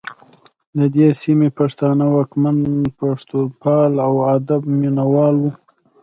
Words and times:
د 0.77 0.79
دې 0.95 1.07
سیمې 1.21 1.49
پښتانه 1.59 2.05
واکمن 2.15 2.57
پښتوپال 2.99 3.91
او 4.07 4.13
د 4.21 4.23
ادب 4.35 4.61
مینه 4.79 5.03
وال 5.13 5.35
وو 5.41 5.51